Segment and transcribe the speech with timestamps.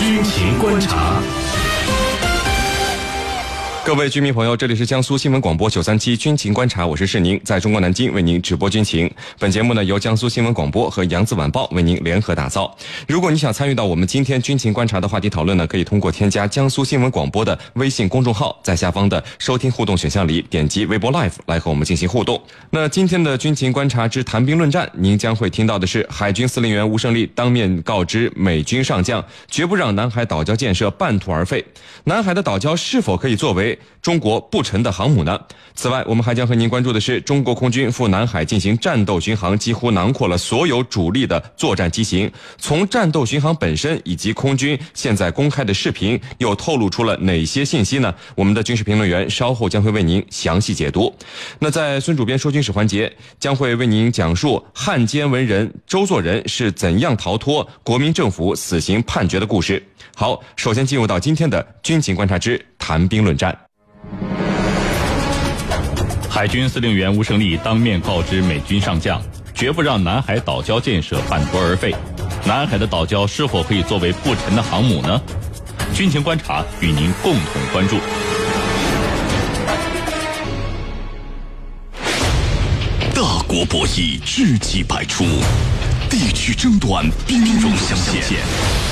[0.00, 1.20] 军情观察。
[3.90, 9.12] 各位居民朋友，这里是江苏新闻广播九三七军情观察，我是世宁，在中国南京为您直播军情。
[9.36, 12.72] 本节目呢由江苏新闻广播和扬子晚报为您联合打造。
[13.08, 22.40] 如果你想参与到我们今天军情观察的话题讨论呢，可以通过添加江苏新闻广播的微信公众号，在下方的收听互动选项里点击微博 Live 来和我们进行互动。
[22.70, 31.64] 那今天的军情观察之谈兵论战，您将会听到的是海军司令员吴胜利当面告知美军上将，绝不让南海岛礁建设半途而废。
[32.04, 35.38] 南海的岛礁是否可以作为中国不沉的航母呢？
[35.74, 42.30] 此外，我们还将和您关注的是，中国空军赴南海进行战斗巡航，几乎囊括了所有主力的作战机型。
[42.58, 48.14] 从战斗巡航本身以及空军现在公开的视频，又透露出了哪些信息呢？
[48.34, 51.14] 我们的军事评论员稍后将会为您详细解读。
[51.58, 59.82] 那在孙主编说军事环节，将会为您讲述汉奸文人周作人是怎样逃脱国民政府死刑判决的故事。
[60.16, 63.69] 好，首先进入到今天的军情观察之谈兵论战。
[66.28, 69.20] 海军司令员吴胜利当面告知美军上将，
[69.54, 71.94] 绝不让南海岛礁建设半途而废。
[72.46, 75.20] 南海的岛礁是否可以作为不沉的航母呢？
[75.92, 77.98] 军情观察与您共同关注。
[83.14, 85.24] 大国博弈，知己百出；
[86.08, 88.89] 地区争端，兵戎相见。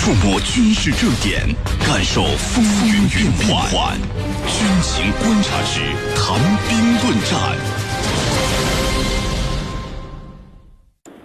[0.00, 1.42] 触摸军事热点，
[1.84, 3.98] 感受风云变幻。
[4.46, 5.80] 军情观察之
[6.14, 7.58] 谈兵论战。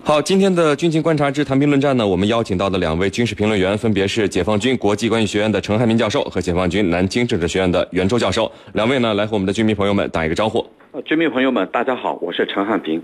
[0.03, 8.51] 好，今天的军情观察之谈兵论战呢，我们邀请到的两位军事评论员分别是解放军国际关系学院的陈汉民教授和解放军南京政治学院的袁周教授。
[8.73, 10.65] 两位呢，来和我们的军迷朋友们打一个招呼。
[11.05, 13.01] 军迷朋友们，大家好，我是陈汉平。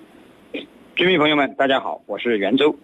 [0.95, 2.75] 军迷朋友们，大家好，我是袁周。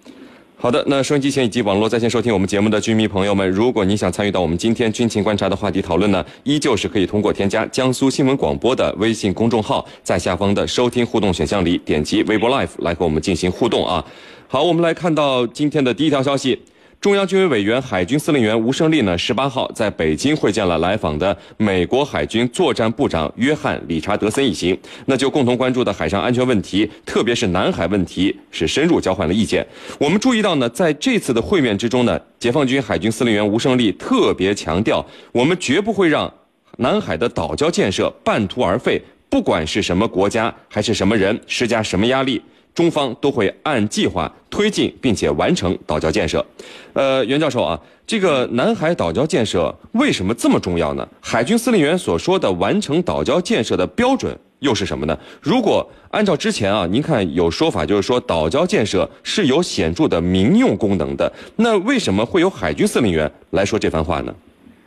[0.57, 14.03] 好的，那收音机前以及网络在线收听我们节目的军迷朋友们，如果你想参与到我们今天军情观察的话题讨论呢，依旧是可以通过添加江苏新闻广播的微信公众号，在下方的收听互动选项里点击微博 Live 来和我们进行互动啊。
[14.47, 16.59] 好，我们来看到今天的第一条消息。
[17.01, 29.65] 中央军委委员、海军司令员吴胜利呢，十八号在北京会见了来访的美国海军作战部长约翰·理查德森一行，那就共同关注的海上安全问题，特别是南海问题，是深入交换了意见。
[29.99, 36.33] 我们注意到呢，在这次的会面之中呢，解放军海军司令员吴胜利特别强调，我们绝不会让
[36.77, 42.41] 南海的岛礁建设半途而废，不管是什么国家还是什么人施加什么压力。
[42.75, 46.45] 中方都会按计划推进，并且完成岛礁建设。
[46.91, 51.07] 呃，袁教授啊，这个南海岛礁建设为什么这么重要呢？
[51.21, 55.17] 海军司令员所说的完成岛礁建设的标准又是什么呢？
[55.41, 64.35] 如果按照之前啊，您看有说法就是说岛礁建设是有显著的民用功能的，那为什么会有海军司令员来说这番话呢？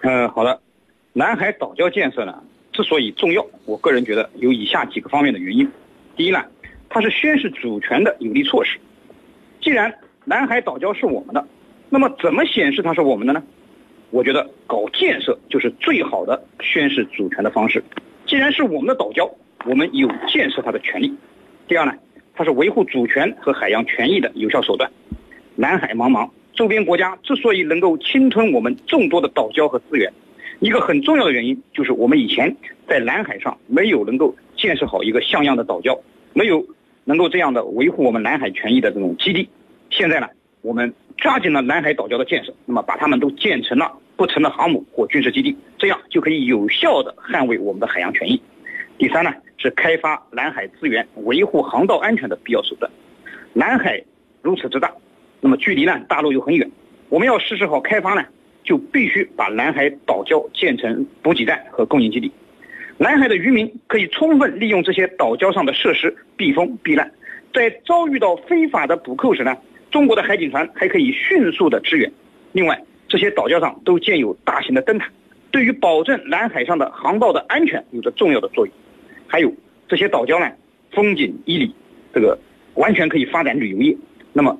[0.02, 0.60] 呃，好的，
[1.14, 2.34] 南海岛礁建设呢
[2.70, 5.66] 之所以重要，我个人觉得有以下几个方面的原因。
[6.14, 6.44] 第一呢。
[6.88, 8.78] 它是宣示主权的有力措施。
[9.60, 9.92] 既然
[10.24, 11.46] 南海岛礁是我们的，
[11.90, 13.42] 那么怎么显示它是我们的呢？
[14.10, 17.82] 我觉得搞建设就是最好的宣示主权的方式。
[18.26, 19.30] 既然是我们的岛礁，
[19.66, 21.14] 我们有建设它的权利。
[21.66, 21.92] 第二呢，
[22.34, 24.90] 它是维护主权和海洋权益的有效手段。
[25.56, 30.10] 南海茫茫，周边国家之所以能够侵吞我们众多的岛礁和资源，
[30.60, 32.56] 一个很重要的原因就是我们以前
[32.86, 35.98] 在南海上没有能够建设好一个像样的岛礁，
[36.32, 36.64] 没有。
[37.08, 39.48] 能够这样的维护我们南海权益的这种基地，
[39.88, 40.28] 现在呢，
[40.60, 48.38] 我们抓紧了南海岛礁的建设，那么把它们都建成了不成的航母或军事基地，这样就可以有效的捍卫我们的海洋权益。
[48.98, 52.92] 第三呢，是开发南海资源、维护航道安全的必要手段。
[53.54, 54.04] 南海
[54.42, 54.92] 如此之大，
[55.40, 56.70] 那么距离呢大陆又很远，
[57.08, 58.22] 我们要实施好开发呢，
[58.64, 62.30] 就必须把南海岛礁建成补给站和供应基地。
[63.00, 67.08] 南海的渔民可以充分利用这些岛礁上的设施避风避难，
[67.54, 69.56] 在遭遇到非法的捕扣时呢，
[69.92, 72.10] 中国的海警船还可以迅速的支援。
[72.50, 75.08] 另外，这些岛礁上都建有大型的灯塔，
[75.52, 78.74] 对于保证南海上的航道的安全有着重要的作用。
[79.28, 79.52] 还有
[79.86, 80.50] 这些岛礁呢，
[80.90, 81.70] 风景旖旎，
[82.12, 82.36] 这个
[82.74, 83.96] 完全可以发展旅游业。
[84.32, 84.58] 那么，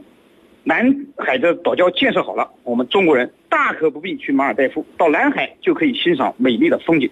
[0.63, 7.11] 南海的岛礁建设好了，我们中国人大可不必去马尔代夫，到南海就可以欣赏美丽的风景。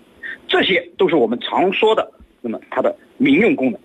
[0.49, 3.81] 这些都是我们常说的，那么它的民用功能。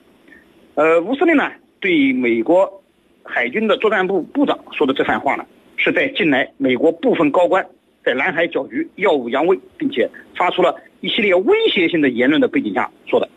[0.76, 2.82] 呃，吴司令呢对美国
[3.24, 5.46] 海军的作战部部长说的这番话呢，
[5.78, 7.66] 是在近来美国部分高官
[8.04, 13.28] 在南海搅局、耀武扬威，并且发出了一系列威胁性的言论的背景下说的，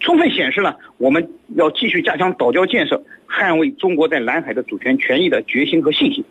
[0.00, 6.24] 充分显示了我们要继续加强岛礁建设、捍卫中国在南海的主权权益的决心和信心。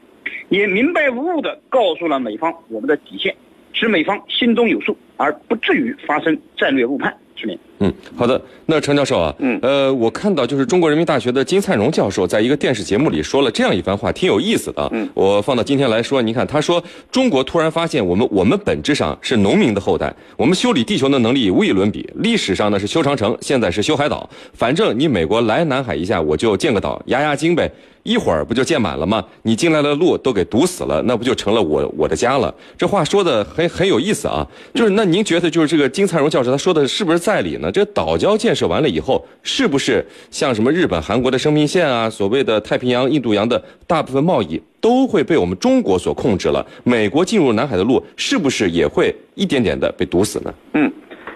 [0.50, 3.36] 也明白无误地告诉了美方我们的底线，
[3.80, 7.16] 使美方心中有数，而不至于发生战略误判。
[7.42, 7.58] 是明。
[7.80, 8.42] 嗯，好的。
[8.66, 14.86] 那陈教授啊，嗯，呃，我看到就是中国人民大学的金灿荣教授在一个电视节目里说了这样一番话，挺有意思的。
[14.92, 22.06] 嗯，我放到今天来说，你看，他说中国突然发现我们我们本质上是农民的后代，我们修理地球的能力无与伦比。
[22.16, 27.72] 历史上呢是修长城，现在是修海岛，反正你美国来南海一下，我就建个岛压压惊呗。
[28.10, 29.24] 一会儿不就建满了吗？
[29.44, 32.52] 你进来的路都给堵死了，那不就成了我我的家了？
[32.76, 34.46] 这话说的很很有意思啊。
[34.74, 37.72] 就是那您觉得就是这个金灿荣教授他说的是不是在理呢？
[37.72, 46.66] 这岛礁建设完了以后，是不是像什么日本、韩国的生命线啊，所谓的太平洋、印度洋的大部分贸易都会被我们中国所控制了？
[46.84, 50.52] 美国进入南海的路是不是也会一点点的被堵死呢？
[50.74, 50.92] 嗯，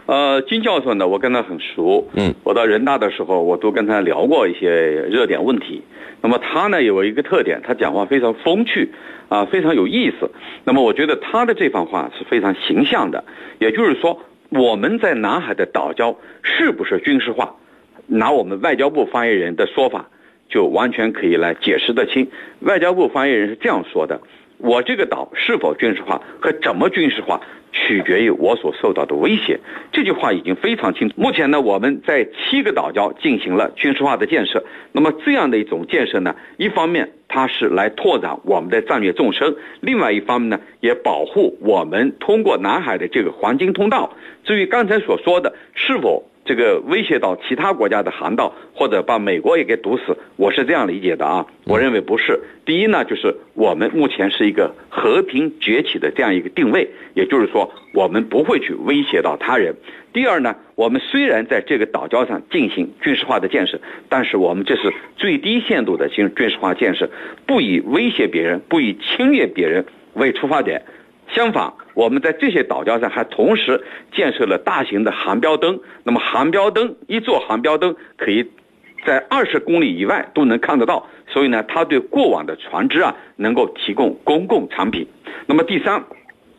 [0.07, 2.03] 呃，金教授呢，我跟他很熟。
[2.15, 5.83] 嗯，我到人大的时候，我都跟他聊过一些热点问题。
[6.23, 8.89] 那么他呢有一个特点，他讲话非常风趣，
[9.27, 10.31] 啊，非常有意思。
[10.63, 13.25] 那么我觉得他的这番话是非常形象的，
[13.59, 17.53] 也就是说，我们在南海的岛礁是不是军事化？
[18.07, 20.09] 拿我们外交部发言人的说法，
[20.47, 22.29] 就完全可以来解释得清。
[22.61, 24.21] 外交部发言人是这样说的：
[24.63, 27.41] 我这个岛是否军事化和怎么军事化？
[27.75, 29.59] 取决于我所受到的威胁，
[29.91, 31.15] 这句话已经非常清楚。
[31.17, 34.63] 目前呢，我们在七个岛礁进行了军事化的建设。
[34.91, 44.13] 那么这样的一种建设呢，一方面它是来拓展我们的战略纵深，另外一方面呢，也保护我们通过南海的这个黄金通道。
[44.43, 51.45] 至于刚才所说的是否，这个威胁到其他国家的航道，或者把美国也给堵死，我是这样理解的啊。
[51.65, 52.39] 我认为不是。
[52.65, 59.75] 第一呢，就是我们目前是一个和平崛起的这样一个定位，也就是说，我们不会去威胁到他人。
[60.11, 63.79] 第二呢，我们虽然在这个岛礁上进行军事化的建设，
[64.09, 67.09] 但是我们这是最低限度的进行军事化建设，
[67.47, 70.83] 不以威胁别人、不以侵略别人为出发点。
[71.29, 75.79] 相反，我们在这些岛礁上还同时建设了大型的航标灯。
[76.03, 78.49] 那么航标灯一座航标灯可以
[79.05, 85.07] 在二十公里以外都能看得到，所以呢，它对过往的船只啊能够提供公共产品。
[85.45, 86.03] 那么第三，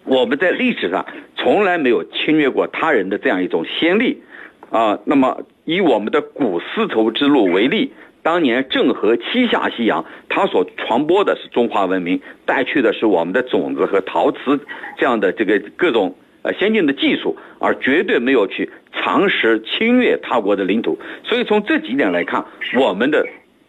[0.04, 1.04] 我们在历史上
[1.36, 4.22] 从来没有侵略过他人的这样一种先例
[4.70, 4.98] 啊。
[5.04, 7.92] 那么以我们的古丝绸之路为例。
[8.24, 14.58] 当年郑和七下西洋，他所传播的是中华文明，带去的是我们的种子和陶瓷
[14.96, 20.98] 这样的这个各种呃先进的技术，而绝对没有去尝试侵略他国的领土。
[21.22, 22.46] 所以从这几点来看，
[22.78, 23.28] 我们的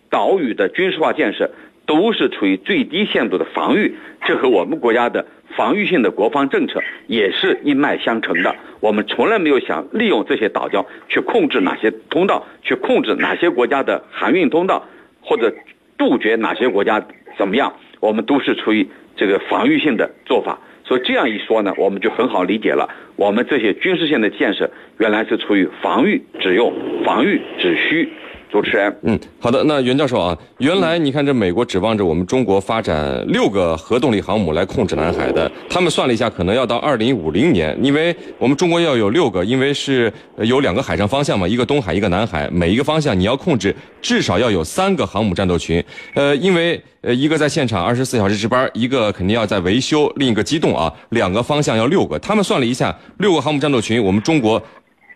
[0.10, 1.52] 岛屿的军事化建设
[1.86, 3.94] 都是处于最低限度的防御，
[4.26, 5.26] 这和我们国家的。
[5.56, 8.56] 防御性的国防政策也是一脉相承的。
[8.80, 14.88] 我们从来没有想利用这些岛礁去控制哪些通道，去控制哪些国家的航运通道，
[15.22, 15.54] 或者
[15.98, 17.06] 杜绝哪些国家
[17.38, 17.74] 怎么样。
[18.00, 20.60] 我们都是出于这个防御性的做法。
[20.84, 22.88] 所以这样一说呢，我们就很好理解了。
[23.16, 24.70] 我们这些军事性的建设
[25.00, 26.72] 原来是出于防御只用、
[27.04, 28.08] 防御只需。
[28.52, 45.84] 主持人，嗯，好的，那袁教授啊，原来你看这美国指望着我们中国发展六个核动力航母来控制南海的，他们算了一下，可能要到二零五零年，因为我们中国要有六个，因为是有两个海上方向嘛，一个东海，一个南海，每一个方向你要控制至少要有三个航母战斗群，
[46.14, 54.62] 呃，因为呃一个在现场二十四小时值班，一个肯定要在维修，另一个机动啊，两个方向要六个，他们算了一下，六个航母战斗群，我们中国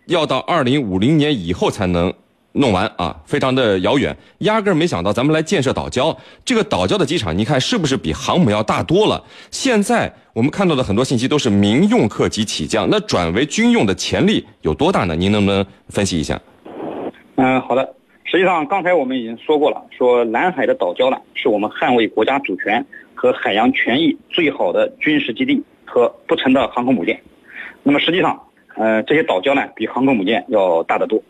[0.08, 2.14] 要到二零五零年以后才能。
[2.60, 6.16] 弄完啊，非常的遥远，压根儿没想到咱们来建设岛礁。
[6.44, 9.24] 这个岛礁的机场，你看是不是比航母要大多了？
[9.50, 15.16] 现在我们看到的很多信息都是民用客机起降，那转为军用的潜力有多大呢？
[15.16, 16.38] 您能不能分析一下？
[17.36, 17.96] 嗯，好的。
[18.26, 22.86] 实际上，刚才我们已经说过了，说南海的岛礁呢，是我们捍卫国家主权
[23.16, 27.20] 和海洋权益最好的军事基地和不成的航空母舰。
[27.84, 28.38] 那么实际上，
[28.76, 31.24] 呃，这些岛礁呢，比航空母舰要大得多。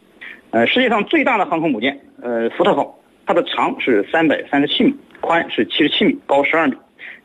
[0.52, 4.92] 呃，世界上最大的航空母舰，呃，福特号，它的长是三百三十七米，
[5.22, 6.76] 宽是七十七米，高十二米，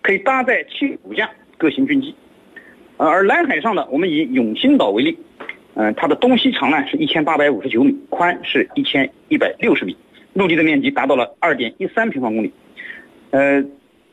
[0.02, 2.14] 可以搭载七五架各型军机。
[2.98, 5.18] 呃，而南海上的，我们以永兴岛为例，
[5.72, 9.96] 嗯，它的东西长呢是一千八百五十九米，宽是一千一百六十米，
[10.34, 12.52] 陆地的面积达到了二点一三平方公里。
[13.30, 13.64] 呃，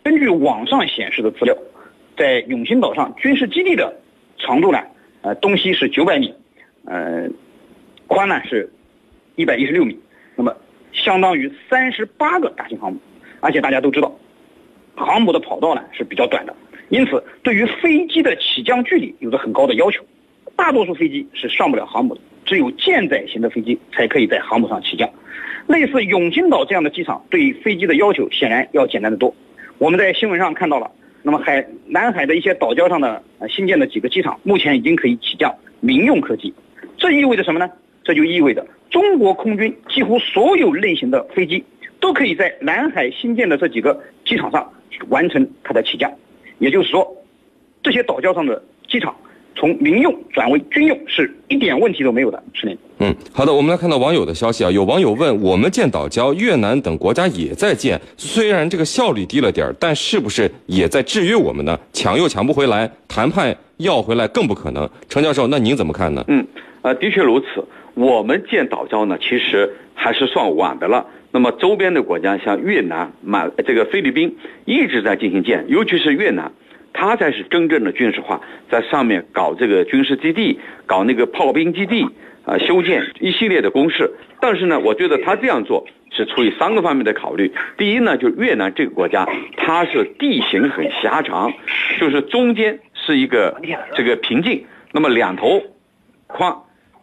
[0.03, 1.53] 根据网上显示的资料，
[2.15, 3.93] 在永兴岛上军事基地的
[4.37, 4.79] 长度呢，
[5.21, 6.33] 呃，东西是九百米，
[6.85, 7.27] 呃，
[8.07, 8.71] 宽呢是。
[9.35, 9.97] 一百一十六米，
[10.35, 10.55] 那么
[10.93, 12.99] 相当于三十八个大型航母，
[13.39, 14.13] 而且大家都知道，
[14.95, 16.55] 航母的跑道呢是比较短的，
[16.89, 20.03] 因此对于飞机的起降距离有着很高的要求，
[20.55, 25.09] 大多数飞机是上不了航母的，只有舰载型的飞机才可以在航母上起降。
[25.67, 29.33] 类似永兴岛这样的机场，对飞机的要求显然要简单的多。
[29.77, 30.91] 我们在新闻上看到了，
[31.23, 36.53] 那么海南海的一些岛礁上的呃新建的几个机场，目前已经可以起降民用客机，
[36.97, 37.69] 这意味着什么呢？
[38.03, 41.63] 这就意味着中国空军几乎所有类型的飞机
[41.99, 44.71] 都可以在南海新建的这几个机场上
[45.07, 46.11] 完成它的起降，
[46.59, 47.07] 也就是说，
[47.81, 49.15] 这些岛礁上的机场。
[49.53, 52.75] 从民用转为军用是一点问题都没有的，是的。
[52.99, 61.77] 嗯，好的，我们来看到网友的消息啊，有网友问：我们建岛礁，越南等国家也在建，虽然这个效率低了点儿但是不是也在制约我们呢？
[61.91, 64.89] 抢又抢不回来，谈判要回来更不可能。
[65.09, 66.23] 程教授，那您怎么看呢？
[66.29, 66.47] 嗯，
[66.81, 67.45] 呃，的确如此。
[67.93, 71.07] 我们建岛礁呢，其实还是算晚的了。
[71.31, 76.51] 那么周边的国家像越南、马这个菲律宾一直在进行建，尤其是越南。
[76.93, 82.05] 它才是真正的军事化，在上面搞这个军事基地，搞那个炮兵基地，
[82.43, 84.11] 啊，修建一系列的工事。
[84.41, 87.53] 但是呢，我觉得他这样做是出于三个方面的考虑。
[87.77, 91.53] 第一呢，就是越南这个国家，它是地形很狭长，
[91.97, 93.61] 就是中间是一个
[93.95, 95.63] 这个平静，那么两头
[96.27, 96.53] 宽，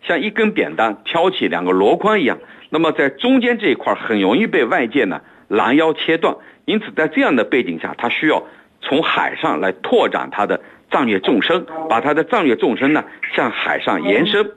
[0.02, 2.38] 像一根扁担挑起两个箩筐一样。
[2.70, 6.36] 那么在中间这一块很容易被外界呢拦腰切断。
[6.64, 8.42] 因此，在这样的背景下，它需要。
[8.80, 14.52] 从海上来拓展它的战略纵深，把它的战略纵深呢向海上延伸。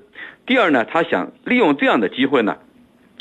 [0.46, 2.58] 第二呢，他想利用这样的机会呢，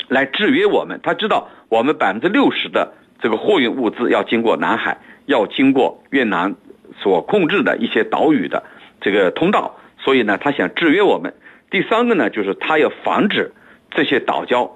[0.09, 0.99] 来制约我们。
[1.01, 6.53] 他知道我们百分之六十的这个货运物资要经过南海，要经过越南
[6.99, 8.61] 所控制的一些岛屿的
[9.01, 11.33] 这个通道，所以呢，他想制约我们。
[11.71, 13.51] 第三个呢，就是他要防止
[13.89, 14.69] 这些岛礁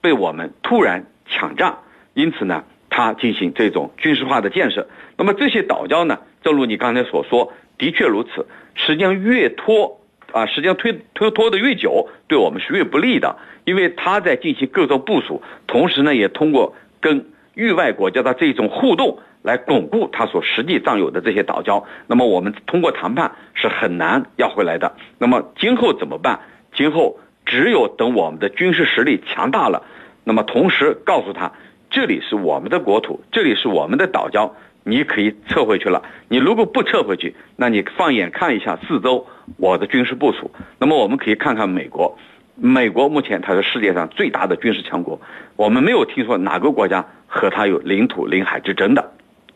[0.00, 1.78] 被我们突然抢占，
[2.14, 2.62] 因此呢。
[2.94, 6.18] 他进行这种军事化的建设，那么这些岛礁呢？
[6.42, 8.46] 正如你刚才所说，的确如此。
[8.74, 9.98] 时间越拖
[10.30, 13.38] 啊，时间推推拖得越久，对我们是越不利的。
[13.64, 21.84] 因为他在进行各种部署，同时呢，也通过跟域外国家的这种互动来巩固他所实际占有的这些岛礁。
[22.06, 24.94] 那么我们通过谈判是很难要回来的。
[25.18, 26.40] 那么今后怎么办？
[26.74, 29.82] 今后只有等我们的军事实力强大了，
[30.24, 31.52] 那么同时告诉他。
[31.90, 36.02] 这里是我们的国土，这里是我们的岛礁，你可以撤回去了。
[36.28, 39.26] 你如果不撤回去，那你放眼看一下四周，
[39.58, 40.50] 我的军事部署。
[40.78, 42.16] 那么我们可以看看美国，
[42.54, 45.20] 美国目前它是世界上最大的军事强国，
[45.56, 49.02] 我们没有听说哪个国家和他有领土领海之争的。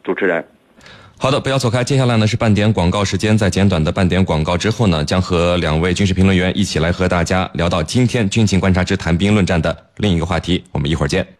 [0.03, 0.43] 主持人，
[1.19, 1.85] 好的，不要走开。
[1.85, 10.65] 接下来呢是半点广告时间，在简短的半点广告之后呢，将和两位军事评论员一起来和大家聊到今天军情观察之谈兵论战的另一个话题。
[10.73, 11.36] 我们一会儿见。